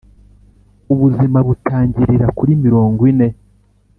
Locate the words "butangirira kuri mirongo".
1.47-3.01